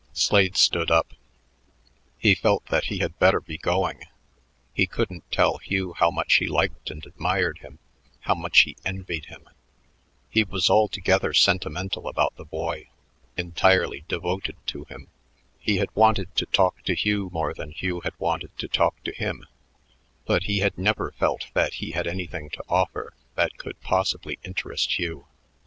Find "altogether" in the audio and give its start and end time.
10.71-11.33